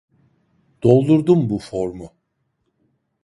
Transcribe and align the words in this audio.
Doldurdum 0.83 1.49
bu 1.49 1.59
formu 1.59 2.11